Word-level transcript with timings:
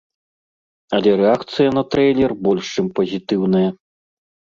Але 0.97 1.11
рэакцыя 1.19 1.69
на 1.77 1.83
трэйлер 1.95 2.31
больш 2.47 2.71
чым 2.77 2.87
пазітыўная. 3.01 3.61